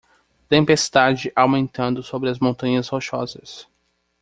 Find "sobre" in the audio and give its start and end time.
2.01-2.27